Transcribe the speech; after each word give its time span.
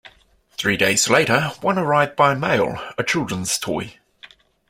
Three 0.57 0.77
days 0.77 1.11
later, 1.11 1.51
one 1.61 1.77
arrived 1.77 2.15
by 2.15 2.33
mail- 2.33 2.75
a 2.97 3.03
children's 3.03 3.59
toy. 3.59 3.99